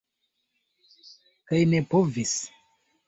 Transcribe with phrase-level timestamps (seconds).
[1.51, 2.35] Kaj ne povis.